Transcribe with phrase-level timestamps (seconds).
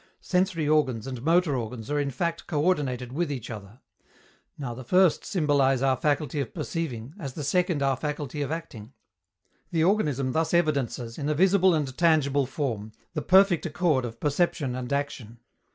[0.19, 3.81] Sensory organs and motor organs are in fact coördinated with each other.
[4.57, 8.93] Now, the first symbolize our faculty of perceiving, as the second our faculty of acting.
[9.69, 14.73] The organism thus evidences, in a visible and tangible form, the perfect accord of perception
[14.73, 15.37] and action.